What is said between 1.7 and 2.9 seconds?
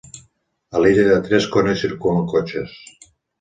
hi circulen cotxes.